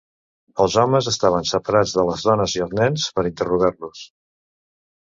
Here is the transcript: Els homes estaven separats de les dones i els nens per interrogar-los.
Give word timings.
Els 0.63 0.77
homes 0.83 1.09
estaven 1.11 1.45
separats 1.51 1.93
de 1.99 2.07
les 2.09 2.27
dones 2.31 2.59
i 2.59 2.65
els 2.67 2.75
nens 2.81 3.07
per 3.21 3.29
interrogar-los. 3.33 4.07